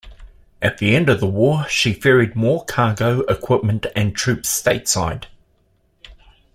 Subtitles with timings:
[0.63, 5.25] At the end of the war she ferried more cargo, equipment and troops stateside.